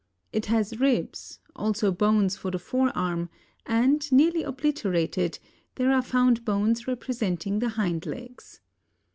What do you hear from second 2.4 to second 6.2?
the forearm, and, nearly obliterated, there are